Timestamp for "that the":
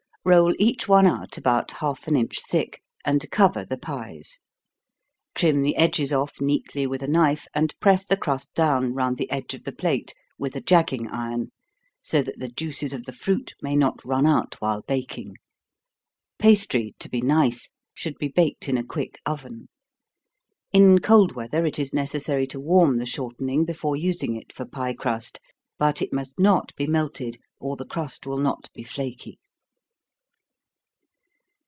12.21-12.49